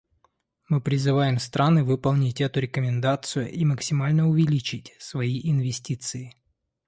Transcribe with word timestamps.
Мы 0.67 0.81
призываем 0.81 1.37
страны 1.37 1.83
выполнить 1.83 2.41
эту 2.41 2.59
рекомендацию 2.59 3.51
и 3.51 3.63
максимально 3.65 4.27
увеличить 4.27 4.93
свои 4.97 5.39
инвестиции. 5.43 6.33